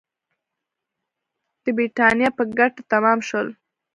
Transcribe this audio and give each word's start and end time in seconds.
د 1.63 1.65
برېټانیا 1.77 2.29
په 2.37 2.43
ګټه 2.57 2.81
تمام 2.91 3.19
شول. 3.27 3.47